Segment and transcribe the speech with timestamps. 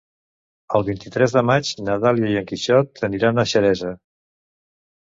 [0.79, 3.97] El vint-i-tres de maig na Dàlia i en Quixot aniran a Xeresa.